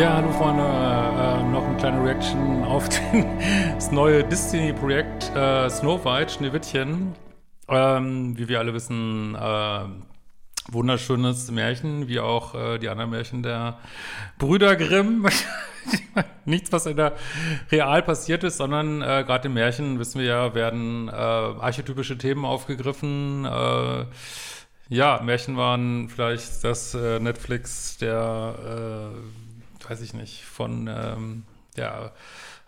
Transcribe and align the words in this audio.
Ja, 0.00 0.14
hallo 0.14 0.32
Freunde, 0.32 0.62
äh, 0.62 1.42
noch 1.52 1.62
eine 1.62 1.76
kleine 1.76 2.02
Reaction 2.02 2.64
auf 2.64 2.88
den, 2.88 3.26
das 3.74 3.92
neue 3.92 4.24
Disney-Projekt 4.24 5.30
äh, 5.36 5.68
Snow 5.68 6.02
White, 6.06 6.32
Schneewittchen. 6.32 7.14
Ähm, 7.68 8.38
wie 8.38 8.48
wir 8.48 8.60
alle 8.60 8.72
wissen, 8.72 9.34
äh, 9.34 9.80
wunderschönes 10.72 11.50
Märchen, 11.50 12.08
wie 12.08 12.18
auch 12.18 12.54
äh, 12.54 12.78
die 12.78 12.88
anderen 12.88 13.10
Märchen 13.10 13.42
der 13.42 13.78
Brüder 14.38 14.74
Grimm. 14.74 15.28
Nichts, 16.46 16.72
was 16.72 16.86
in 16.86 16.96
der 16.96 17.12
Real 17.70 18.00
passiert 18.02 18.42
ist, 18.42 18.56
sondern 18.56 19.02
äh, 19.02 19.22
gerade 19.26 19.48
im 19.48 19.52
Märchen, 19.52 19.98
wissen 19.98 20.22
wir 20.22 20.28
ja, 20.28 20.54
werden 20.54 21.08
äh, 21.08 21.12
archetypische 21.12 22.16
Themen 22.16 22.46
aufgegriffen. 22.46 23.44
Äh, 23.44 24.06
ja, 24.88 25.20
Märchen 25.22 25.58
waren 25.58 26.08
vielleicht 26.08 26.64
das 26.64 26.94
äh, 26.94 27.20
Netflix 27.20 27.98
der, 27.98 29.12
äh, 29.12 29.49
weiß 29.90 30.00
ich 30.02 30.14
nicht, 30.14 30.44
von 30.44 30.88
ähm, 30.88 31.42
ja, 31.76 32.12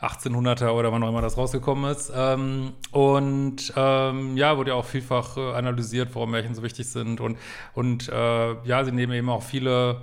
1800er 0.00 0.70
oder 0.70 0.90
wann 0.92 1.02
auch 1.04 1.08
immer 1.08 1.22
das 1.22 1.36
rausgekommen 1.36 1.90
ist. 1.90 2.12
Ähm, 2.14 2.72
und 2.90 3.72
ähm, 3.76 4.36
ja, 4.36 4.56
wurde 4.56 4.70
ja 4.70 4.76
auch 4.76 4.84
vielfach 4.84 5.36
äh, 5.36 5.52
analysiert, 5.52 6.10
warum 6.14 6.32
Märchen 6.32 6.54
so 6.54 6.62
wichtig 6.62 6.88
sind. 6.88 7.20
Und, 7.20 7.38
und 7.74 8.08
äh, 8.08 8.54
ja, 8.64 8.84
sie 8.84 8.92
nehmen 8.92 9.12
eben 9.12 9.28
auch 9.28 9.42
viele 9.42 10.02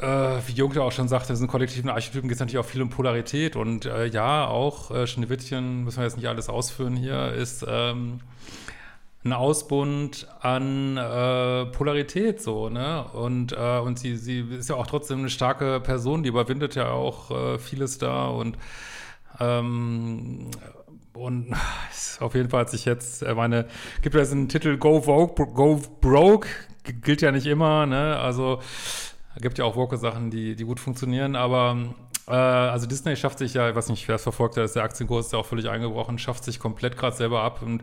äh, 0.00 0.06
wie 0.46 0.52
Jung 0.52 0.76
auch 0.78 0.92
schon 0.92 1.08
sagte, 1.08 1.32
diesen 1.32 1.48
kollektiven 1.48 1.90
Archetypen 1.90 2.28
geht 2.28 2.36
es 2.36 2.40
natürlich 2.40 2.58
auch 2.58 2.68
viel 2.68 2.82
um 2.82 2.90
Polarität 2.90 3.56
und 3.56 3.84
äh, 3.86 4.06
ja, 4.06 4.46
auch 4.46 4.90
äh, 4.92 5.06
Schneewittchen, 5.06 5.84
müssen 5.84 5.98
wir 5.98 6.04
jetzt 6.04 6.16
nicht 6.16 6.28
alles 6.28 6.48
ausführen 6.48 6.94
hier, 6.94 7.32
ist 7.32 7.64
ähm, 7.66 8.20
ein 9.24 9.32
Ausbund 9.32 10.28
an 10.40 10.96
äh, 10.96 11.66
Polarität 11.66 12.40
so, 12.40 12.68
ne? 12.68 13.04
Und, 13.12 13.52
äh, 13.52 13.78
und 13.78 13.98
sie, 13.98 14.16
sie 14.16 14.40
ist 14.40 14.68
ja 14.68 14.76
auch 14.76 14.86
trotzdem 14.86 15.18
eine 15.18 15.30
starke 15.30 15.80
Person, 15.80 16.22
die 16.22 16.28
überwindet 16.28 16.76
ja 16.76 16.90
auch 16.90 17.30
äh, 17.30 17.58
vieles 17.58 17.98
da 17.98 18.28
und 18.28 18.56
ähm, 19.40 20.50
und 21.12 21.52
auf 22.20 22.34
jeden 22.34 22.48
Fall 22.48 22.60
hat 22.60 22.70
sich 22.70 22.84
jetzt, 22.84 23.22
äh, 23.22 23.34
meine, 23.34 23.66
gibt 24.02 24.14
ja 24.14 24.20
diesen 24.20 24.48
Titel 24.48 24.76
Go 24.78 25.00
Vogue, 25.00 25.46
Go 25.46 25.80
Broke, 26.00 26.48
gilt 26.84 27.22
ja 27.22 27.32
nicht 27.32 27.46
immer, 27.46 27.86
ne? 27.86 28.18
Also 28.18 28.60
gibt 29.40 29.58
ja 29.58 29.64
auch 29.64 29.76
Woke-Sachen, 29.76 30.30
die, 30.30 30.56
die 30.56 30.64
gut 30.64 30.80
funktionieren, 30.80 31.36
aber 31.36 31.76
äh, 32.26 32.32
also 32.32 32.86
Disney 32.86 33.16
schafft 33.16 33.38
sich 33.38 33.54
ja, 33.54 33.68
ich 33.68 33.74
weiß 33.74 33.88
nicht, 33.88 34.08
wer 34.08 34.16
es 34.16 34.22
verfolgt 34.22 34.56
hat, 34.56 34.74
der 34.74 34.82
Aktienkurs 34.82 35.26
ist 35.26 35.32
ja 35.32 35.38
auch 35.38 35.46
völlig 35.46 35.68
eingebrochen, 35.68 36.18
schafft 36.18 36.44
sich 36.44 36.58
komplett 36.58 36.96
gerade 36.96 37.16
selber 37.16 37.42
ab 37.42 37.62
und 37.62 37.82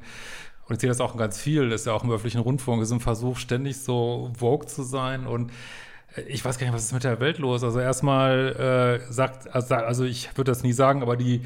und 0.68 0.76
ich 0.76 0.82
sehe 0.82 0.90
das 0.90 1.02
auch 1.02 1.16
ganz 1.18 1.40
viel, 1.40 1.70
das 1.70 1.82
ist 1.82 1.88
ja 1.88 1.94
auch 1.94 2.04
im 2.04 2.12
öffentlichen 2.12 2.40
Rundfunk, 2.40 2.82
ist 2.82 2.92
ein 2.92 3.00
Versuch, 3.00 3.38
ständig 3.38 3.78
so 3.78 4.32
Vogue 4.38 4.68
zu 4.68 4.84
sein 4.84 5.28
und 5.28 5.52
äh, 6.16 6.22
ich 6.22 6.44
weiß 6.44 6.58
gar 6.58 6.66
nicht, 6.66 6.76
was 6.76 6.84
ist 6.84 6.94
mit 6.94 7.04
der 7.04 7.20
Welt 7.20 7.38
los. 7.38 7.64
Also 7.64 7.80
erstmal 7.80 9.02
äh, 9.08 9.14
sagt, 9.14 9.54
also, 9.54 9.76
also 9.76 10.04
ich 10.06 10.30
würde 10.38 10.52
das 10.52 10.64
nie 10.64 10.74
sagen, 10.74 11.02
aber 11.02 11.18
die, 11.18 11.42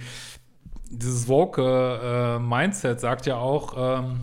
dieses 0.90 1.28
Woke-Mindset 1.28 2.98
äh, 2.98 3.00
sagt 3.00 3.26
ja 3.26 3.38
auch, 3.38 4.02
ähm, 4.04 4.22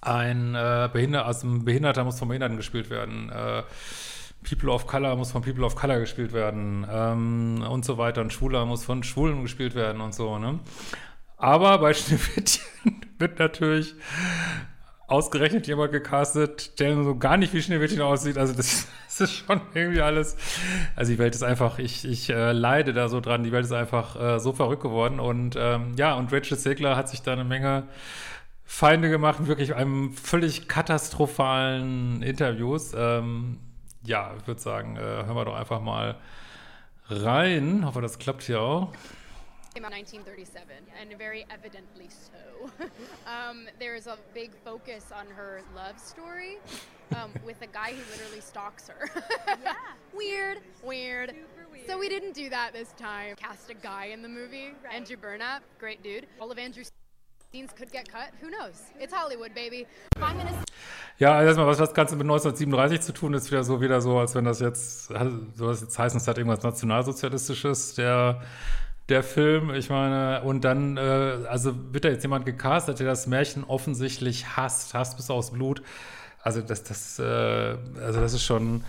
ein, 0.00 0.54
äh, 0.54 0.88
Behinder, 0.92 1.26
also 1.26 1.46
ein 1.46 1.64
Behinderter 1.64 2.04
muss 2.04 2.18
vom 2.18 2.28
Behinderten 2.28 2.56
gespielt 2.56 2.90
werden. 2.90 3.30
Äh, 3.30 3.62
People 4.46 4.70
of 4.70 4.86
Color 4.86 5.16
muss 5.16 5.32
von 5.32 5.42
People 5.42 5.64
of 5.64 5.74
Color 5.74 6.00
gespielt 6.00 6.32
werden 6.32 6.86
ähm, 6.90 7.64
und 7.68 7.84
so 7.84 7.96
weiter. 7.96 8.20
Ein 8.20 8.30
Schwuler 8.30 8.66
muss 8.66 8.84
von 8.84 9.02
Schwulen 9.02 9.42
gespielt 9.42 9.74
werden 9.74 10.02
und 10.02 10.14
so. 10.14 10.38
Ne? 10.38 10.60
Aber 11.44 11.76
bei 11.76 11.92
Schneewittchen 11.94 12.64
wird 13.18 13.38
natürlich 13.38 13.94
ausgerechnet 15.08 15.66
jemand 15.66 15.92
gecastet, 15.92 16.80
der 16.80 17.04
so 17.04 17.18
gar 17.18 17.36
nicht 17.36 17.52
wie 17.52 17.60
Schneewittchen 17.60 18.00
aussieht. 18.00 18.38
Also 18.38 18.54
das, 18.54 18.88
das 19.04 19.20
ist 19.20 19.34
schon 19.34 19.60
irgendwie 19.74 20.00
alles. 20.00 20.38
Also 20.96 21.12
die 21.12 21.18
Welt 21.18 21.34
ist 21.34 21.42
einfach, 21.42 21.78
ich, 21.78 22.06
ich 22.06 22.30
äh, 22.30 22.52
leide 22.52 22.94
da 22.94 23.10
so 23.10 23.20
dran. 23.20 23.44
Die 23.44 23.52
Welt 23.52 23.66
ist 23.66 23.72
einfach 23.72 24.18
äh, 24.18 24.40
so 24.40 24.54
verrückt 24.54 24.82
geworden. 24.82 25.20
Und 25.20 25.54
ähm, 25.58 25.92
ja, 25.98 26.14
und 26.14 26.32
Rachel 26.32 26.56
Segler 26.56 26.96
hat 26.96 27.10
sich 27.10 27.20
da 27.20 27.34
eine 27.34 27.44
Menge 27.44 27.88
Feinde 28.64 29.10
gemacht, 29.10 29.46
wirklich 29.46 29.74
einem 29.74 30.14
völlig 30.14 30.66
katastrophalen 30.66 32.22
Interviews. 32.22 32.94
Ähm, 32.96 33.58
ja, 34.02 34.32
ich 34.40 34.46
würde 34.46 34.62
sagen, 34.62 34.96
äh, 34.96 35.00
hören 35.00 35.36
wir 35.36 35.44
doch 35.44 35.56
einfach 35.56 35.82
mal 35.82 36.16
rein. 37.10 37.84
Hoffe, 37.84 38.00
das 38.00 38.18
klappt 38.18 38.44
hier 38.44 38.62
auch. 38.62 38.94
Came 39.74 39.84
out 39.84 39.92
in 39.92 39.98
1937, 39.98 40.76
and 41.00 41.18
very 41.18 41.44
evidently 41.50 42.08
so. 42.08 42.70
um, 43.26 43.66
there's 43.80 44.06
a 44.06 44.16
big 44.32 44.52
focus 44.64 45.06
on 45.12 45.26
her 45.26 45.62
love 45.74 45.98
story 45.98 46.58
um, 47.16 47.30
with 47.44 47.60
a 47.62 47.66
guy 47.66 47.90
who 47.92 48.12
literally 48.12 48.40
stalks 48.40 48.88
her. 48.88 49.10
yeah. 49.62 49.72
Weird, 50.16 50.58
weird. 50.84 51.34
weird. 51.72 51.86
So 51.88 51.98
we 51.98 52.08
didn't 52.08 52.34
do 52.34 52.48
that 52.50 52.72
this 52.72 52.92
time. 52.96 53.34
Cast 53.36 53.68
a 53.68 53.74
guy 53.74 54.06
in 54.06 54.22
the 54.22 54.28
movie, 54.28 54.72
Right. 54.84 54.94
Andrew 54.94 55.16
Burnap, 55.16 55.60
great 55.80 56.02
dude. 56.04 56.26
All 56.40 56.52
of 56.52 56.58
Andrew's 56.58 56.92
scenes 57.52 57.72
could 57.72 57.90
get 57.90 58.08
cut. 58.08 58.30
Who 58.40 58.50
knows? 58.50 58.80
It's 59.00 59.12
Hollywood, 59.12 59.54
baby. 59.54 59.86
If 60.16 60.22
I'm 60.22 60.36
gonna 60.36 60.52
Ja, 61.18 61.34
also 61.36 61.48
erstmal, 61.48 61.66
was 61.66 61.80
hat 61.80 61.88
das 61.88 61.94
Ganze 61.94 62.14
mit 62.16 62.24
1937 62.26 63.00
zu 63.00 63.12
tun? 63.12 63.34
Ist 63.34 63.50
wieder 63.50 63.64
so, 63.64 63.80
wieder 63.80 64.00
so, 64.00 64.18
als 64.18 64.34
wenn 64.36 64.44
das 64.44 64.60
jetzt, 64.60 65.06
soll 65.06 65.52
das 65.58 65.80
jetzt 65.80 65.98
heißen, 65.98 66.18
es 66.20 66.28
hat 66.28 66.38
irgendwas 66.38 66.62
Nationalsozialistisches, 66.62 67.94
der, 67.94 68.40
der 69.08 69.22
Film. 69.22 69.72
Ich 69.74 69.90
meine, 69.90 70.42
und 70.42 70.64
dann, 70.64 70.96
äh, 70.96 71.00
also 71.48 71.74
wird 71.92 72.04
da 72.04 72.08
jetzt 72.08 72.22
jemand 72.22 72.46
gecastet, 72.46 73.00
der 73.00 73.06
das 73.06 73.26
Märchen 73.26 73.64
offensichtlich 73.64 74.56
hasst, 74.56 74.94
hasst 74.94 75.16
bis 75.16 75.30
aufs 75.30 75.50
Blut. 75.50 75.82
Also 76.42 76.60
das, 76.60 76.84
das, 76.84 77.18
äh, 77.18 77.22
also 77.22 78.20
das 78.20 78.32
ist 78.32 78.44
schon. 78.44 78.84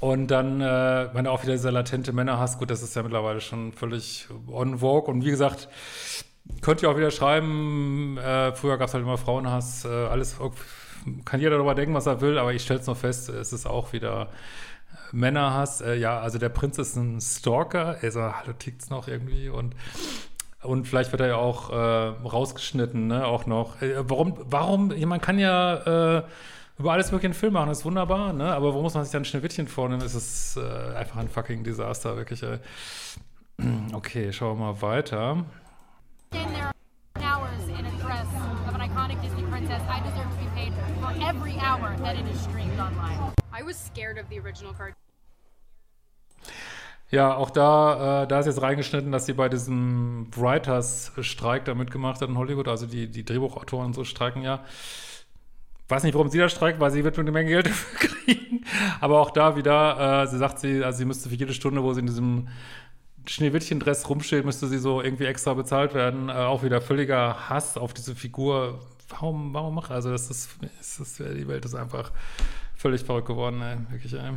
Und 0.00 0.28
dann, 0.28 0.60
äh, 0.60 1.08
meine 1.14 1.30
auch 1.30 1.42
wieder 1.42 1.52
dieser 1.52 1.72
latente 1.72 2.12
Männerhass, 2.12 2.58
gut, 2.58 2.70
das 2.70 2.82
ist 2.82 2.94
ja 2.94 3.02
mittlerweile 3.02 3.40
schon 3.40 3.72
völlig 3.72 4.28
on 4.48 4.78
vogue. 4.78 5.12
Und 5.12 5.24
wie 5.24 5.30
gesagt, 5.30 5.68
könnt 6.60 6.82
ihr 6.82 6.90
auch 6.90 6.96
wieder 6.96 7.10
schreiben, 7.10 8.18
äh, 8.18 8.52
früher 8.52 8.76
gab 8.76 8.88
es 8.88 8.94
halt 8.94 9.04
immer 9.04 9.16
Frauenhass, 9.16 9.84
äh, 9.84 9.88
alles 9.88 10.36
kann 11.24 11.40
jeder 11.40 11.52
darüber 11.52 11.74
denken, 11.74 11.94
was 11.94 12.06
er 12.06 12.20
will, 12.20 12.38
aber 12.38 12.52
ich 12.52 12.62
stelle 12.62 12.80
es 12.80 12.86
noch 12.86 12.96
fest, 12.96 13.28
es 13.28 13.52
ist 13.52 13.66
auch 13.66 13.92
wieder 13.92 14.28
Männerhass. 15.14 15.80
Äh, 15.80 15.94
ja, 15.94 16.20
also 16.20 16.38
der 16.38 16.48
Prinz 16.48 16.78
ist 16.78 16.96
ein 16.96 17.20
Stalker, 17.20 17.96
also 18.02 18.20
hallo, 18.20 18.52
tickt's 18.58 18.90
noch 18.90 19.08
irgendwie 19.08 19.48
und 19.48 19.74
und 20.62 20.88
vielleicht 20.88 21.12
wird 21.12 21.20
er 21.20 21.28
ja 21.28 21.36
auch 21.36 21.70
äh, 21.70 21.74
rausgeschnitten, 22.26 23.08
ne, 23.08 23.26
auch 23.26 23.44
noch. 23.44 23.82
Äh, 23.82 24.08
warum, 24.08 24.38
warum, 24.44 24.94
man 25.06 25.20
kann 25.20 25.38
ja 25.38 26.18
äh, 26.18 26.22
über 26.78 26.92
alles 26.92 27.12
mögliche 27.12 27.26
einen 27.26 27.34
Film 27.34 27.52
machen, 27.52 27.68
das 27.68 27.80
ist 27.80 27.84
wunderbar, 27.84 28.32
ne, 28.32 28.54
aber 28.54 28.68
warum 28.68 28.82
muss 28.82 28.94
man 28.94 29.04
sich 29.04 29.12
dann 29.12 29.26
Schneewittchen 29.26 29.68
vornehmen? 29.68 30.00
Es 30.00 30.14
ist 30.14 30.56
äh, 30.56 30.96
einfach 30.96 31.16
ein 31.16 31.28
fucking 31.28 31.64
Desaster, 31.64 32.16
wirklich, 32.16 32.42
ey. 32.42 32.58
Okay, 33.92 34.32
schauen 34.32 34.58
wir 34.58 34.72
mal 34.72 34.82
weiter. 34.82 35.44
hours 37.20 37.68
in 37.68 37.86
a 37.86 37.90
dress 37.98 38.26
of 38.66 38.74
an 38.74 38.80
iconic 38.80 39.20
Disney 39.22 39.42
princess, 39.44 39.82
I 39.88 40.00
deserve 40.00 40.30
to 40.30 40.38
be 40.38 40.50
paid 40.54 40.72
for 41.00 41.12
every 41.22 41.56
hour 41.58 41.96
that 41.98 42.16
it 42.16 42.26
is 42.26 42.40
streamed 42.40 42.78
online. 42.78 43.32
I 43.52 43.62
was 43.62 43.76
scared 43.76 44.18
of 44.18 44.28
the 44.28 44.38
original 44.40 44.72
cartoon. 44.72 45.03
Ja, 47.14 47.36
auch 47.36 47.50
da, 47.50 48.24
äh, 48.24 48.26
da 48.26 48.40
ist 48.40 48.46
jetzt 48.46 48.60
reingeschnitten, 48.60 49.12
dass 49.12 49.26
sie 49.26 49.34
bei 49.34 49.48
diesem 49.48 50.26
Writers-Streik 50.34 51.64
da 51.64 51.76
mitgemacht 51.76 52.20
hat 52.20 52.28
in 52.28 52.36
Hollywood, 52.36 52.66
also 52.66 52.86
die, 52.86 53.08
die 53.08 53.24
Drehbuchautoren 53.24 53.86
und 53.86 53.94
so 53.94 54.02
streiken 54.02 54.42
ja. 54.42 54.64
Weiß 55.86 56.02
nicht, 56.02 56.14
warum 56.14 56.28
sie 56.28 56.38
da 56.38 56.48
streikt, 56.48 56.80
weil 56.80 56.90
sie 56.90 57.04
wird 57.04 57.16
eine 57.16 57.30
Menge 57.30 57.50
Geld 57.50 57.66
dafür 57.68 58.08
kriegen. 58.08 58.64
Aber 59.00 59.20
auch 59.20 59.30
da 59.30 59.54
wieder, 59.54 60.24
äh, 60.24 60.26
sie 60.26 60.38
sagt 60.38 60.58
sie, 60.58 60.82
also 60.82 60.98
sie 60.98 61.04
müsste 61.04 61.28
für 61.28 61.36
jede 61.36 61.54
Stunde, 61.54 61.84
wo 61.84 61.92
sie 61.92 62.00
in 62.00 62.06
diesem 62.06 62.48
Schneewittchen-Dress 63.26 64.08
rumsteht, 64.08 64.44
müsste 64.44 64.66
sie 64.66 64.78
so 64.78 65.00
irgendwie 65.00 65.26
extra 65.26 65.54
bezahlt 65.54 65.94
werden. 65.94 66.30
Äh, 66.30 66.32
auch 66.32 66.64
wieder 66.64 66.80
völliger 66.80 67.48
Hass 67.48 67.78
auf 67.78 67.94
diese 67.94 68.16
Figur. 68.16 68.80
Warum, 69.08 69.54
warum 69.54 69.76
macht 69.76 69.92
also 69.92 70.10
das 70.10 70.30
ist, 70.30 70.50
das 70.78 70.98
ist 70.98 71.20
die 71.20 71.46
Welt 71.46 71.64
ist 71.64 71.76
einfach 71.76 72.10
völlig 72.74 73.04
verrückt 73.04 73.28
geworden, 73.28 73.62
ey. 73.62 73.76
wirklich, 73.92 74.14
ey. 74.14 74.32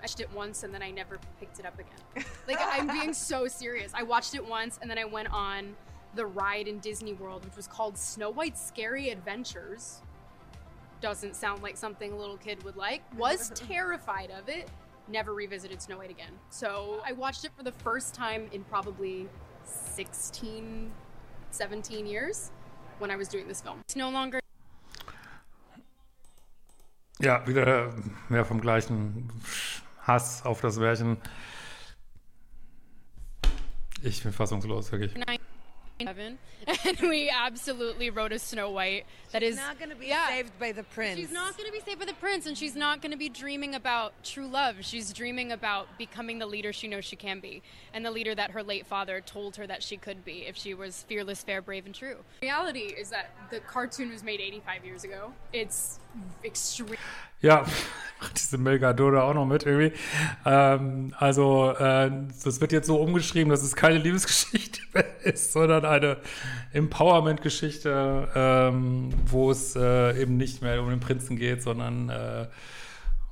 Watched 0.00 0.20
it 0.20 0.32
once 0.32 0.62
and 0.62 0.72
then 0.72 0.82
I 0.82 0.90
never 0.90 1.18
picked 1.38 1.58
it 1.58 1.66
up 1.66 1.78
again. 1.78 2.24
Like 2.48 2.58
I'm 2.60 2.88
being 2.88 3.12
so 3.12 3.46
serious. 3.46 3.92
I 3.94 4.02
watched 4.02 4.34
it 4.34 4.44
once 4.44 4.78
and 4.80 4.90
then 4.90 4.98
I 4.98 5.04
went 5.04 5.32
on 5.32 5.76
the 6.14 6.26
ride 6.26 6.66
in 6.66 6.78
Disney 6.80 7.12
World, 7.12 7.44
which 7.44 7.56
was 7.56 7.66
called 7.66 7.96
Snow 7.96 8.30
White's 8.30 8.64
Scary 8.64 9.10
Adventures. 9.10 10.00
Doesn't 11.00 11.36
sound 11.36 11.62
like 11.62 11.76
something 11.76 12.12
a 12.12 12.16
little 12.16 12.36
kid 12.36 12.62
would 12.64 12.76
like. 12.76 13.02
Was 13.16 13.50
terrified 13.54 14.30
of 14.30 14.48
it. 14.48 14.68
Never 15.08 15.34
revisited 15.34 15.80
Snow 15.80 15.98
White 15.98 16.10
again. 16.10 16.32
So 16.50 17.02
I 17.06 17.12
watched 17.12 17.44
it 17.44 17.52
for 17.56 17.62
the 17.62 17.72
first 17.72 18.14
time 18.14 18.48
in 18.52 18.64
probably 18.64 19.28
16, 19.64 20.90
17 21.50 22.06
years 22.06 22.50
when 22.98 23.10
I 23.10 23.16
was 23.16 23.28
doing 23.28 23.46
this 23.48 23.60
film. 23.60 23.80
It's 23.80 23.96
no 23.96 24.10
longer 24.10 24.40
Ja, 27.22 27.46
wieder 27.46 27.92
mehr 28.30 28.46
vom 28.46 28.62
gleichen 28.62 29.28
Hass 30.02 30.44
auf 30.44 30.60
das 30.60 30.78
Märchen. 30.78 31.18
Ich 34.02 34.22
bin 34.22 34.32
fassungslos, 34.32 34.90
wirklich. 34.92 35.12
Seven, 36.02 36.38
and 36.66 37.00
we 37.00 37.28
absolutely 37.28 38.08
wrote 38.08 38.32
a 38.32 38.38
Snow 38.38 38.70
White 38.70 39.04
that 39.32 39.42
is 39.42 39.56
She's 39.56 39.66
not 39.66 39.78
going 39.78 39.90
to 39.90 39.96
be 39.96 40.06
yeah. 40.06 40.28
saved 40.28 40.58
by 40.58 40.72
the 40.72 40.82
prince. 40.82 41.18
She's 41.18 41.30
not 41.30 41.56
going 41.58 41.66
to 41.66 41.72
be 41.72 41.80
saved 41.80 41.98
by 41.98 42.06
the 42.06 42.14
prince, 42.14 42.46
and 42.46 42.56
she's 42.56 42.74
not 42.74 43.02
going 43.02 43.12
to 43.12 43.18
be 43.18 43.28
dreaming 43.28 43.74
about 43.74 44.14
true 44.24 44.46
love. 44.46 44.76
She's 44.80 45.12
dreaming 45.12 45.52
about 45.52 45.98
becoming 45.98 46.38
the 46.38 46.46
leader 46.46 46.72
she 46.72 46.88
knows 46.88 47.04
she 47.04 47.16
can 47.16 47.40
be, 47.40 47.62
and 47.92 48.04
the 48.04 48.10
leader 48.10 48.34
that 48.34 48.52
her 48.52 48.62
late 48.62 48.86
father 48.86 49.20
told 49.20 49.56
her 49.56 49.66
that 49.66 49.82
she 49.82 49.98
could 49.98 50.24
be 50.24 50.46
if 50.46 50.56
she 50.56 50.72
was 50.72 51.02
fearless, 51.02 51.42
fair, 51.42 51.60
brave, 51.60 51.84
and 51.84 51.94
true. 51.94 52.16
Reality 52.40 52.94
is 52.98 53.10
that 53.10 53.34
the 53.50 53.60
cartoon 53.60 54.10
was 54.10 54.22
made 54.22 54.40
85 54.40 54.84
years 54.84 55.04
ago. 55.04 55.32
It's 55.52 55.98
extreme. 56.06 56.09
Ja, 57.40 57.64
diese 58.36 58.58
Melgadora 58.58 59.22
auch 59.22 59.34
noch 59.34 59.46
mit 59.46 59.64
irgendwie. 59.64 59.92
Ähm, 60.44 61.14
also, 61.18 61.70
äh, 61.70 62.10
das 62.44 62.60
wird 62.60 62.72
jetzt 62.72 62.86
so 62.86 62.96
umgeschrieben, 62.96 63.50
dass 63.50 63.62
es 63.62 63.74
keine 63.74 63.98
Liebesgeschichte 63.98 64.80
mehr 64.94 65.04
ist, 65.24 65.52
sondern 65.52 65.84
eine 65.84 66.18
Empowerment-Geschichte, 66.72 68.28
ähm, 68.34 69.10
wo 69.26 69.50
es 69.50 69.76
äh, 69.76 70.20
eben 70.20 70.36
nicht 70.36 70.62
mehr 70.62 70.82
um 70.82 70.90
den 70.90 71.00
Prinzen 71.00 71.36
geht, 71.36 71.62
sondern 71.62 72.08
äh, 72.10 72.46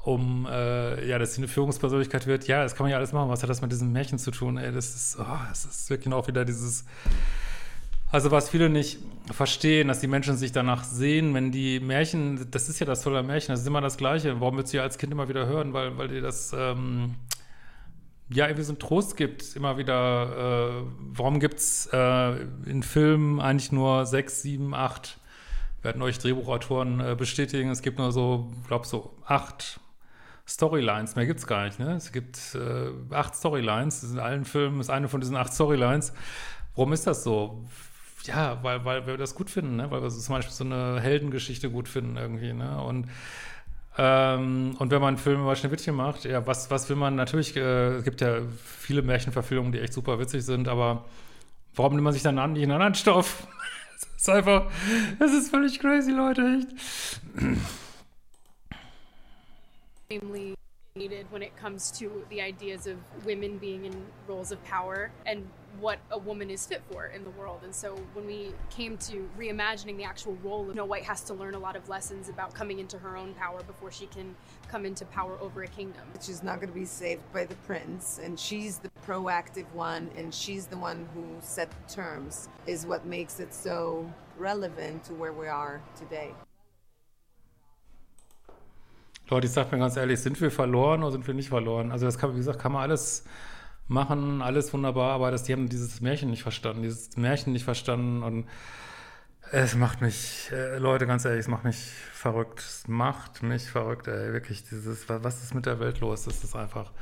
um, 0.04 0.46
äh, 0.50 1.06
ja, 1.06 1.18
dass 1.18 1.34
sie 1.34 1.40
eine 1.40 1.48
Führungspersönlichkeit 1.48 2.26
wird. 2.26 2.46
Ja, 2.46 2.62
das 2.62 2.74
kann 2.74 2.84
man 2.84 2.90
ja 2.90 2.96
alles 2.96 3.12
machen. 3.12 3.28
Was 3.28 3.42
hat 3.42 3.50
das 3.50 3.60
mit 3.60 3.72
diesem 3.72 3.92
Märchen 3.92 4.18
zu 4.18 4.30
tun? 4.30 4.56
Ey, 4.56 4.72
das 4.72 4.94
ist, 4.94 5.18
oh, 5.20 5.38
das 5.48 5.66
ist 5.66 5.90
wirklich 5.90 6.14
auch 6.14 6.28
wieder 6.28 6.44
dieses 6.44 6.84
also 8.10 8.30
was 8.30 8.48
viele 8.48 8.70
nicht 8.70 8.98
verstehen, 9.30 9.88
dass 9.88 10.00
die 10.00 10.06
Menschen 10.06 10.36
sich 10.36 10.52
danach 10.52 10.84
sehen, 10.84 11.34
wenn 11.34 11.52
die 11.52 11.80
Märchen, 11.80 12.50
das 12.50 12.68
ist 12.68 12.78
ja 12.78 12.86
das 12.86 13.02
tolle 13.02 13.22
Märchen, 13.22 13.52
das 13.52 13.60
ist 13.60 13.66
immer 13.66 13.82
das 13.82 13.98
Gleiche. 13.98 14.40
Warum 14.40 14.56
willst 14.56 14.72
du 14.72 14.78
ja 14.78 14.82
als 14.82 14.96
Kind 14.96 15.12
immer 15.12 15.28
wieder 15.28 15.46
hören? 15.46 15.74
Weil, 15.74 15.98
weil 15.98 16.08
dir 16.08 16.22
das 16.22 16.54
ähm, 16.56 17.16
ja 18.30 18.46
irgendwie 18.46 18.64
so 18.64 18.72
einen 18.72 18.78
Trost 18.78 19.16
gibt, 19.16 19.56
immer 19.56 19.76
wieder. 19.76 20.80
Äh, 20.80 20.82
warum 20.98 21.40
gibt 21.40 21.58
es 21.58 21.88
äh, 21.92 22.40
in 22.64 22.82
Filmen 22.82 23.40
eigentlich 23.40 23.72
nur 23.72 24.06
sechs, 24.06 24.42
sieben, 24.42 24.74
acht, 24.74 25.18
werden 25.82 26.00
euch 26.00 26.18
Drehbuchautoren 26.18 27.00
äh, 27.00 27.14
bestätigen, 27.16 27.70
es 27.70 27.82
gibt 27.82 27.98
nur 27.98 28.12
so, 28.12 28.50
glaube 28.66 28.86
so 28.86 29.14
acht 29.26 29.80
Storylines, 30.46 31.14
mehr 31.14 31.26
gibt 31.26 31.40
es 31.40 31.46
gar 31.46 31.66
nicht. 31.66 31.78
Ne? 31.78 31.94
Es 31.94 32.10
gibt 32.10 32.54
äh, 32.54 32.90
acht 33.14 33.34
Storylines, 33.34 34.02
in 34.02 34.18
allen 34.18 34.46
Filmen 34.46 34.80
ist 34.80 34.88
eine 34.88 35.08
von 35.08 35.20
diesen 35.20 35.36
acht 35.36 35.52
Storylines. 35.52 36.14
Warum 36.74 36.92
ist 36.94 37.06
das 37.06 37.22
so? 37.22 37.64
Ja, 38.24 38.62
weil, 38.62 38.84
weil 38.84 39.06
wir 39.06 39.16
das 39.16 39.34
gut 39.34 39.50
finden, 39.50 39.76
ne? 39.76 39.90
weil 39.90 40.02
wir 40.02 40.10
so 40.10 40.20
zum 40.20 40.34
Beispiel 40.34 40.54
so 40.54 40.64
eine 40.64 41.00
Heldengeschichte 41.00 41.70
gut 41.70 41.88
finden 41.88 42.16
irgendwie, 42.16 42.52
ne? 42.52 42.82
Und 42.82 43.08
ähm, 44.00 44.76
und 44.78 44.92
wenn 44.92 45.00
man 45.00 45.08
einen 45.08 45.16
Film 45.16 45.40
über 45.40 45.56
Schneewittchen 45.56 45.94
macht, 45.94 46.24
ja, 46.24 46.46
was, 46.46 46.70
was 46.70 46.88
will 46.88 46.94
man 46.94 47.16
natürlich, 47.16 47.56
äh, 47.56 47.96
es 47.96 48.04
gibt 48.04 48.20
ja 48.20 48.42
viele 48.64 49.02
Märchenverfilmungen, 49.02 49.72
die 49.72 49.80
echt 49.80 49.92
super 49.92 50.20
witzig 50.20 50.44
sind, 50.44 50.68
aber 50.68 51.04
warum 51.74 51.94
nimmt 51.94 52.04
man 52.04 52.12
sich 52.12 52.22
dann 52.22 52.38
an, 52.38 52.52
nicht 52.52 52.62
einen 52.62 52.72
anderen 52.72 52.94
Stoff? 52.94 53.46
Es 54.16 54.22
ist 54.22 54.30
einfach, 54.30 54.66
es 55.20 55.32
ist 55.32 55.50
völlig 55.50 55.78
crazy, 55.78 56.10
Leute, 56.10 56.60
echt. 56.60 56.68
needed 60.98 61.26
when 61.30 61.42
it 61.42 61.56
comes 61.56 61.92
to 61.92 62.10
the 62.28 62.40
ideas 62.40 62.86
of 62.86 62.96
women 63.24 63.56
being 63.58 63.84
in 63.84 63.94
roles 64.26 64.50
of 64.50 64.62
power 64.64 65.12
and 65.26 65.48
what 65.80 65.98
a 66.10 66.18
woman 66.18 66.50
is 66.50 66.66
fit 66.66 66.82
for 66.90 67.06
in 67.06 67.24
the 67.24 67.30
world. 67.30 67.60
And 67.62 67.74
so 67.74 67.94
when 68.14 68.26
we 68.26 68.52
came 68.70 68.96
to 68.98 69.28
reimagining 69.38 69.96
the 69.96 70.04
actual 70.04 70.36
role 70.42 70.68
of 70.68 70.72
Snow 70.74 70.84
White 70.84 71.04
has 71.04 71.22
to 71.22 71.34
learn 71.34 71.54
a 71.54 71.58
lot 71.58 71.76
of 71.76 71.88
lessons 71.88 72.28
about 72.28 72.54
coming 72.54 72.78
into 72.78 72.98
her 72.98 73.16
own 73.16 73.34
power 73.34 73.62
before 73.62 73.90
she 73.90 74.06
can 74.06 74.34
come 74.68 74.84
into 74.84 75.04
power 75.06 75.38
over 75.40 75.62
a 75.62 75.68
kingdom. 75.68 76.02
She's 76.20 76.42
not 76.42 76.56
going 76.56 76.68
to 76.68 76.74
be 76.74 76.84
saved 76.84 77.22
by 77.32 77.44
the 77.44 77.54
prince, 77.66 78.20
and 78.22 78.38
she's 78.38 78.78
the 78.78 78.90
proactive 79.06 79.66
one, 79.72 80.10
and 80.16 80.34
she's 80.34 80.66
the 80.66 80.76
one 80.76 81.08
who 81.14 81.24
set 81.40 81.70
the 81.70 81.94
terms, 81.94 82.48
is 82.66 82.84
what 82.86 83.06
makes 83.06 83.40
it 83.40 83.54
so 83.54 84.10
relevant 84.36 85.04
to 85.04 85.14
where 85.14 85.32
we 85.32 85.46
are 85.46 85.80
today. 85.96 86.34
Leute, 89.30 89.44
ich 89.44 89.52
sag 89.52 89.70
mir 89.70 89.78
ganz 89.78 89.94
ehrlich, 89.96 90.20
sind 90.20 90.40
wir 90.40 90.50
verloren 90.50 91.02
oder 91.02 91.12
sind 91.12 91.26
wir 91.26 91.34
nicht 91.34 91.50
verloren? 91.50 91.92
Also 91.92 92.06
das 92.06 92.16
kann, 92.16 92.32
wie 92.32 92.38
gesagt, 92.38 92.58
kann 92.58 92.72
man 92.72 92.82
alles 92.82 93.24
machen, 93.88 94.42
alles 94.42 94.72
wunderbar, 94.72 95.12
aber 95.12 95.30
das, 95.30 95.42
die 95.44 95.52
haben 95.52 95.68
dieses 95.68 96.00
Märchen 96.00 96.30
nicht 96.30 96.42
verstanden, 96.42 96.82
dieses 96.82 97.16
Märchen 97.16 97.52
nicht 97.52 97.64
verstanden 97.64 98.22
und 98.22 98.46
es 99.50 99.74
macht 99.74 100.00
mich, 100.02 100.50
äh, 100.52 100.78
Leute, 100.78 101.06
ganz 101.06 101.24
ehrlich, 101.24 101.40
es 101.40 101.48
macht 101.48 101.64
mich 101.64 101.78
verrückt. 102.12 102.60
Es 102.60 102.86
macht 102.86 103.42
mich 103.42 103.70
verrückt, 103.70 104.06
ey, 104.06 104.32
wirklich. 104.32 104.64
Dieses, 104.64 105.08
was 105.08 105.42
ist 105.42 105.54
mit 105.54 105.66
der 105.66 105.80
Welt 105.80 106.00
los? 106.00 106.24
Das 106.24 106.44
ist 106.44 106.54
einfach 106.54 106.92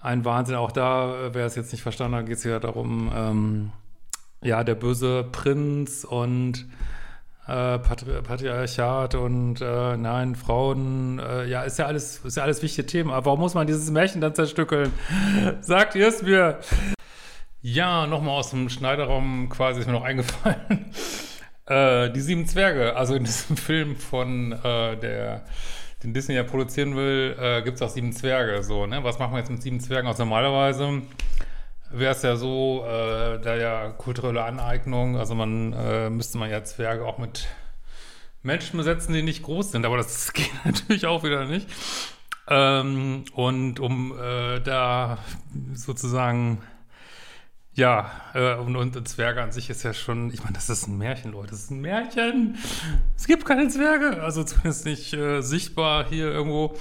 ein 0.00 0.24
Wahnsinn. 0.24 0.56
Auch 0.56 0.72
da, 0.72 1.34
wer 1.34 1.46
es 1.46 1.54
jetzt 1.54 1.72
nicht 1.72 1.82
verstanden 1.82 2.16
hat, 2.16 2.26
geht 2.26 2.38
es 2.38 2.44
ja 2.44 2.58
darum, 2.58 3.12
ähm, 3.14 3.72
ja, 4.40 4.64
der 4.64 4.74
böse 4.74 5.24
Prinz 5.24 6.04
und 6.04 6.66
äh, 7.46 7.78
Patri 7.78 8.22
Patriarchat 8.22 9.14
und 9.14 9.60
äh, 9.60 9.96
nein, 9.96 10.36
Frauen, 10.36 11.18
äh, 11.18 11.44
ja, 11.46 11.62
ist 11.62 11.78
ja 11.78 11.86
alles, 11.86 12.18
ist 12.24 12.36
ja 12.36 12.42
alles 12.44 12.62
wichtige 12.62 12.86
Themen. 12.86 13.10
Aber 13.10 13.26
warum 13.26 13.40
muss 13.40 13.54
man 13.54 13.66
dieses 13.66 13.90
Märchen 13.90 14.20
dann 14.20 14.34
zerstückeln? 14.34 14.92
Sagt 15.60 15.94
ihr 15.94 16.08
es 16.08 16.22
mir? 16.22 16.60
Ja, 17.60 18.06
nochmal 18.06 18.38
aus 18.38 18.50
dem 18.50 18.68
Schneiderraum 18.68 19.48
quasi 19.48 19.80
ist 19.80 19.86
mir 19.86 19.92
noch 19.92 20.04
eingefallen. 20.04 20.86
Äh, 21.66 22.10
die 22.10 22.20
sieben 22.20 22.46
Zwerge, 22.46 22.96
also 22.96 23.14
in 23.14 23.24
diesem 23.24 23.56
Film 23.56 23.96
von 23.96 24.52
äh, 24.52 24.96
der, 24.96 25.44
den 26.02 26.14
Disney 26.14 26.34
ja 26.34 26.42
produzieren 26.44 26.96
will, 26.96 27.36
äh, 27.40 27.62
gibt 27.62 27.76
es 27.76 27.82
auch 27.82 27.90
sieben 27.90 28.12
Zwerge. 28.12 28.62
So, 28.62 28.86
ne? 28.86 29.02
Was 29.04 29.18
machen 29.18 29.32
wir 29.32 29.38
jetzt 29.38 29.50
mit 29.50 29.62
sieben 29.62 29.80
Zwergen? 29.80 30.08
Also 30.08 30.24
normalerweise 30.24 31.02
wäre 31.92 32.12
es 32.12 32.22
ja 32.22 32.36
so, 32.36 32.84
äh, 32.86 33.40
da 33.40 33.56
ja 33.56 33.90
kulturelle 33.90 34.44
Aneignung, 34.44 35.16
also 35.16 35.34
man 35.34 35.72
äh, 35.72 36.10
müsste 36.10 36.38
man 36.38 36.50
ja 36.50 36.64
Zwerge 36.64 37.04
auch 37.04 37.18
mit 37.18 37.46
Menschen 38.42 38.76
besetzen, 38.76 39.12
die 39.14 39.22
nicht 39.22 39.42
groß 39.42 39.72
sind, 39.72 39.86
aber 39.86 39.96
das 39.96 40.32
geht 40.34 40.50
natürlich 40.64 41.06
auch 41.06 41.22
wieder 41.24 41.44
nicht. 41.44 41.68
Ähm, 42.48 43.24
und 43.34 43.78
um 43.80 44.18
äh, 44.18 44.60
da 44.60 45.18
sozusagen 45.74 46.62
ja, 47.74 48.10
äh, 48.34 48.54
und, 48.56 48.76
und 48.76 49.08
Zwerge 49.08 49.42
an 49.42 49.50
sich 49.50 49.70
ist 49.70 49.82
ja 49.82 49.94
schon, 49.94 50.30
ich 50.30 50.42
meine, 50.42 50.52
das 50.54 50.68
ist 50.68 50.88
ein 50.88 50.98
Märchen, 50.98 51.32
Leute, 51.32 51.50
das 51.50 51.60
ist 51.60 51.70
ein 51.70 51.80
Märchen. 51.80 52.58
Es 53.16 53.26
gibt 53.26 53.46
keine 53.46 53.68
Zwerge, 53.68 54.22
also 54.22 54.44
zumindest 54.44 54.84
nicht 54.84 55.14
äh, 55.14 55.40
sichtbar 55.40 56.06
hier 56.06 56.30
irgendwo. 56.30 56.76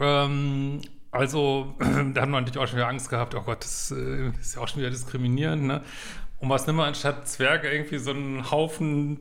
Ähm, 0.00 0.80
also, 1.14 1.74
da 1.78 1.86
haben 1.86 2.12
wir 2.32 2.40
natürlich 2.40 2.58
auch 2.58 2.66
schon 2.66 2.76
wieder 2.76 2.88
Angst 2.88 3.08
gehabt, 3.08 3.34
oh 3.34 3.42
Gott, 3.42 3.62
das 3.64 3.92
äh, 3.92 4.30
ist 4.40 4.56
ja 4.56 4.62
auch 4.62 4.68
schon 4.68 4.80
wieder 4.80 4.90
diskriminierend, 4.90 5.62
ne? 5.62 5.82
Und 6.40 6.50
was 6.50 6.66
nimmt 6.66 6.78
man 6.78 6.88
anstatt 6.88 7.28
Zwerge 7.28 7.70
irgendwie 7.70 7.98
so 7.98 8.10
einen 8.10 8.50
Haufen, 8.50 9.20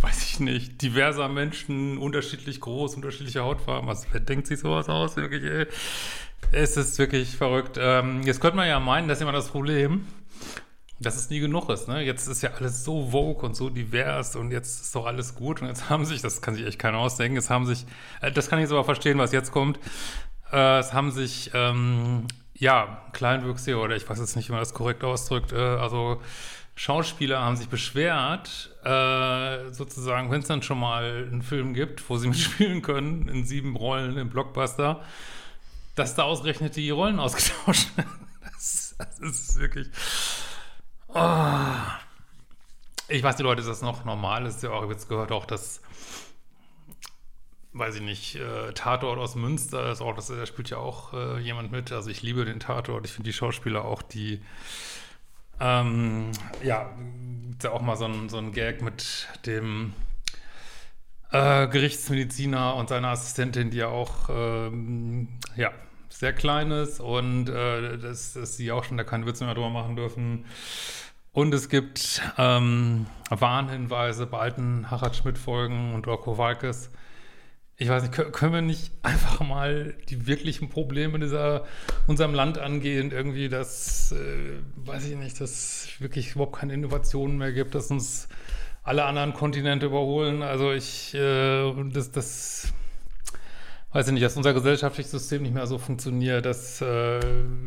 weiß 0.00 0.24
ich 0.24 0.40
nicht, 0.40 0.80
diverser 0.80 1.28
Menschen, 1.28 1.98
unterschiedlich 1.98 2.60
groß, 2.60 2.96
unterschiedliche 2.96 3.44
Hautfarben. 3.44 3.86
Was, 3.86 4.06
wer 4.12 4.20
denkt 4.20 4.46
sich 4.46 4.60
sowas 4.60 4.88
aus? 4.88 5.16
Wirklich, 5.16 5.44
ey. 5.44 5.66
Es 6.52 6.76
ist 6.76 6.98
wirklich 6.98 7.36
verrückt. 7.36 7.76
Ähm, 7.78 8.22
jetzt 8.22 8.40
könnte 8.40 8.56
man 8.56 8.66
ja 8.66 8.80
meinen, 8.80 9.08
das 9.08 9.18
ist 9.18 9.22
immer 9.22 9.32
das 9.32 9.48
Problem, 9.48 10.06
dass 10.98 11.16
es 11.16 11.30
nie 11.30 11.40
genug 11.40 11.68
ist. 11.68 11.86
Ne? 11.86 12.02
Jetzt 12.02 12.26
ist 12.26 12.42
ja 12.42 12.50
alles 12.58 12.84
so 12.84 13.10
vogue 13.10 13.46
und 13.46 13.54
so 13.54 13.68
divers 13.68 14.34
und 14.34 14.50
jetzt 14.50 14.80
ist 14.82 14.94
doch 14.94 15.06
alles 15.06 15.34
gut. 15.34 15.60
Und 15.60 15.68
jetzt 15.68 15.90
haben 15.90 16.04
sich, 16.04 16.22
das 16.22 16.40
kann 16.40 16.54
sich 16.54 16.66
echt 16.66 16.78
keiner 16.78 16.98
ausdenken, 16.98 17.36
jetzt 17.36 17.50
haben 17.50 17.66
sich, 17.66 17.86
äh, 18.20 18.32
das 18.32 18.48
kann 18.48 18.58
ich 18.58 18.68
sogar 18.68 18.84
verstehen, 18.84 19.18
was 19.18 19.32
jetzt 19.32 19.52
kommt. 19.52 19.78
Äh, 20.52 20.78
es 20.78 20.92
haben 20.92 21.10
sich, 21.10 21.50
ähm, 21.54 22.26
ja, 22.54 23.02
Kleinwüchsige 23.12 23.78
oder 23.78 23.96
ich 23.96 24.08
weiß 24.08 24.18
jetzt 24.18 24.36
nicht, 24.36 24.48
wie 24.48 24.52
man 24.52 24.60
das 24.60 24.74
korrekt 24.74 25.04
ausdrückt, 25.04 25.52
äh, 25.52 25.56
also 25.56 26.20
Schauspieler 26.78 27.40
haben 27.40 27.56
sich 27.56 27.68
beschwert, 27.68 28.70
äh, 28.84 29.72
sozusagen, 29.72 30.30
wenn 30.30 30.42
es 30.42 30.46
dann 30.46 30.62
schon 30.62 30.78
mal 30.78 31.26
einen 31.28 31.42
Film 31.42 31.74
gibt, 31.74 32.08
wo 32.08 32.18
sie 32.18 32.28
mitspielen 32.28 32.82
können, 32.82 33.28
in 33.28 33.44
sieben 33.44 33.74
Rollen 33.76 34.16
im 34.16 34.30
Blockbuster, 34.30 35.02
dass 35.96 36.14
da 36.14 36.22
ausgerechnet 36.22 36.76
die 36.76 36.90
Rollen 36.90 37.18
ausgetauscht 37.20 37.96
werden. 37.96 38.28
Das, 38.42 38.94
das 38.98 39.18
ist 39.18 39.58
wirklich. 39.58 39.88
Oh. 41.08 41.74
Ich 43.08 43.22
weiß, 43.22 43.36
die 43.36 43.42
Leute, 43.42 43.62
ist 43.62 43.68
das 43.68 43.82
noch 43.82 44.04
normal? 44.04 44.46
ist 44.46 44.62
ja 44.62 44.70
auch 44.70 44.88
jetzt 44.88 45.08
gehört 45.08 45.32
auch, 45.32 45.46
dass 45.46 45.80
weiß 47.72 47.96
ich 47.96 48.02
nicht, 48.02 48.36
äh, 48.36 48.72
Tatort 48.72 49.18
aus 49.18 49.34
Münster 49.34 49.90
ist 49.92 50.00
auch, 50.00 50.14
das, 50.14 50.28
da 50.28 50.46
spielt 50.46 50.70
ja 50.70 50.78
auch 50.78 51.12
äh, 51.12 51.38
jemand 51.38 51.70
mit. 51.70 51.92
Also 51.92 52.10
ich 52.10 52.22
liebe 52.22 52.44
den 52.44 52.60
Tatort. 52.60 53.04
Ich 53.04 53.12
finde 53.12 53.28
die 53.28 53.34
Schauspieler 53.34 53.84
auch, 53.84 54.02
die 54.02 54.40
ähm, 55.60 56.30
ja, 56.62 56.90
gibt 57.48 57.64
ja 57.64 57.70
auch 57.70 57.82
mal 57.82 57.96
so 57.96 58.06
ein, 58.06 58.28
so 58.28 58.38
ein 58.38 58.52
Gag 58.52 58.82
mit 58.82 59.28
dem 59.46 59.92
äh, 61.30 61.66
Gerichtsmediziner 61.68 62.74
und 62.76 62.88
seiner 62.88 63.08
Assistentin, 63.08 63.70
die 63.70 63.78
ja 63.78 63.88
auch 63.88 64.28
ähm, 64.30 65.28
ja, 65.56 65.72
sehr 66.08 66.32
klein 66.32 66.70
ist 66.70 67.00
und 67.00 67.48
äh, 67.48 67.98
dass, 67.98 68.32
dass 68.32 68.56
sie 68.56 68.72
auch 68.72 68.84
schon 68.84 68.96
da 68.96 69.04
keine 69.04 69.26
Witze 69.26 69.44
mehr 69.44 69.54
drüber 69.54 69.70
machen 69.70 69.96
dürfen. 69.96 70.44
Und 71.32 71.52
es 71.54 71.68
gibt 71.68 72.22
ähm, 72.38 73.06
Warnhinweise 73.28 74.26
bei 74.26 74.38
alten 74.38 74.90
Harald 74.90 75.14
Schmidt-Folgen 75.14 75.94
und 75.94 76.06
Rocco 76.06 76.38
Walkes. 76.38 76.90
Ich 77.80 77.88
weiß 77.88 78.02
nicht, 78.02 78.32
können 78.32 78.52
wir 78.52 78.60
nicht 78.60 78.90
einfach 79.02 79.40
mal 79.40 79.94
die 80.08 80.26
wirklichen 80.26 80.68
Probleme 80.68 81.18
dieser, 81.20 81.64
unserem 82.08 82.34
Land 82.34 82.58
angehen? 82.58 83.12
Irgendwie, 83.12 83.48
dass, 83.48 84.12
äh, 84.12 84.58
weiß 84.76 85.06
ich 85.06 85.16
nicht, 85.16 85.40
dass 85.40 85.88
wirklich 86.00 86.32
überhaupt 86.32 86.56
keine 86.58 86.74
Innovationen 86.74 87.38
mehr 87.38 87.52
gibt, 87.52 87.74
dass 87.76 87.90
uns 87.90 88.28
alle 88.82 89.04
anderen 89.04 89.32
Kontinente 89.32 89.86
überholen. 89.86 90.42
Also 90.42 90.72
ich, 90.72 91.14
äh, 91.14 91.72
das, 91.92 92.10
das, 92.10 92.72
weiß 93.92 94.08
ich 94.08 94.12
nicht, 94.12 94.24
dass 94.24 94.36
unser 94.36 94.54
gesellschaftliches 94.54 95.12
System 95.12 95.42
nicht 95.42 95.54
mehr 95.54 95.66
so 95.66 95.78
funktioniert, 95.78 96.46
dass 96.46 96.80
äh, 96.80 97.20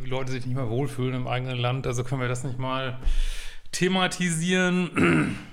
Leute 0.05 0.31
sich 0.31 0.45
nicht 0.45 0.55
mehr 0.55 0.69
wohlfühlen 0.69 1.13
im 1.13 1.27
eigenen 1.27 1.57
Land. 1.57 1.87
Also 1.87 2.03
können 2.03 2.21
wir 2.21 2.27
das 2.27 2.43
nicht 2.43 2.59
mal 2.59 2.99
thematisieren? 3.71 5.37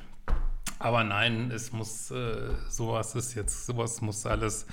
Aber 0.78 1.04
nein, 1.04 1.50
es 1.50 1.72
muss, 1.72 2.10
äh, 2.10 2.50
sowas 2.68 3.14
ist 3.14 3.34
jetzt, 3.34 3.66
sowas 3.66 4.00
muss 4.00 4.26
alles 4.26 4.66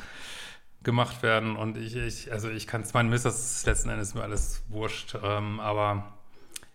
gemacht 0.83 1.23
werden. 1.23 1.55
Und 1.55 1.77
ich, 1.77 1.95
ich 1.95 2.31
also 2.31 2.49
ich 2.49 2.67
kann 2.67 2.81
es, 2.81 2.93
mein 2.93 3.09
Mist, 3.09 3.25
das 3.25 3.57
ist 3.57 3.65
letzten 3.65 3.89
Endes 3.89 4.13
mir 4.13 4.23
alles 4.23 4.61
wurscht. 4.69 5.17
Ähm, 5.21 5.59
aber 5.59 6.13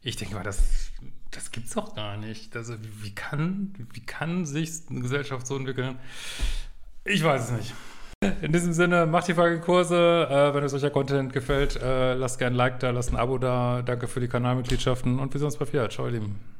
ich 0.03 0.17
denke 0.17 0.35
mal, 0.35 0.43
das, 0.43 0.91
das 1.31 1.51
es 1.55 1.75
doch 1.75 1.95
gar 1.95 2.17
nicht. 2.17 2.57
Also 2.57 2.75
wie, 3.03 3.15
kann, 3.15 3.73
wie 3.93 4.05
kann 4.05 4.45
sich 4.45 4.71
eine 4.91 5.01
Gesellschaft 5.01 5.47
so 5.47 5.57
entwickeln? 5.57 5.99
Ich 7.05 7.23
weiß 7.25 7.45
es 7.45 7.51
nicht. 7.53 7.75
In 8.43 8.53
diesem 8.53 8.75
Sinne, 8.75 9.07
macht 9.07 9.29
die 9.29 9.35
Folgekurse. 9.35 10.29
Äh, 10.29 10.55
wenn 10.55 10.63
euch 10.63 10.71
solcher 10.71 10.91
Content 10.91 11.33
gefällt, 11.33 11.77
äh, 11.77 12.15
lasst 12.15 12.39
gerne 12.39 12.55
ein 12.55 12.59
Like 12.59 12.81
da, 12.81 12.91
lasst 12.91 13.11
ein 13.11 13.17
Abo 13.17 13.39
da. 13.39 13.81
Danke 13.83 14.09
für 14.09 14.21
die 14.21 14.29
Kanalmitgliedschaften 14.29 15.19
und 15.19 15.33
wir 15.33 15.39
sehen 15.39 15.47
uns 15.47 15.57
bei 15.57 15.65
Fiat. 15.65 15.93
Ciao, 15.93 16.07
ihr 16.07 16.13
Lieben. 16.13 16.60